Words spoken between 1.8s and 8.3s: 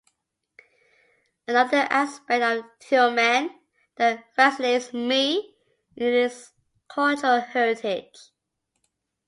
aspect of Tyumen that fascinates me is its cultural heritage.